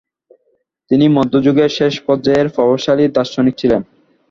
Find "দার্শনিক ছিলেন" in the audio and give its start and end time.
3.07-3.81